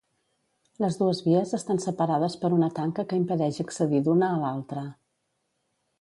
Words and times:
Les 0.83 0.95
dues 1.01 1.19
vies 1.25 1.51
estan 1.57 1.83
separades 1.83 2.37
per 2.45 2.51
una 2.57 2.71
tanca 2.79 3.07
que 3.11 3.19
impedeix 3.25 3.61
accedir 3.67 4.03
d'una 4.09 4.31
a 4.31 4.41
l'altra. 4.47 4.87